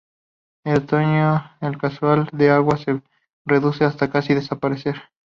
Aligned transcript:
En 0.63 0.77
otoño 0.77 1.47
el 1.59 1.77
caudal 1.77 2.27
de 2.33 2.49
agua 2.49 2.75
se 2.77 3.03
reduce 3.45 3.85
hasta 3.85 4.09
casi 4.09 4.33
desaparecer. 4.33 4.95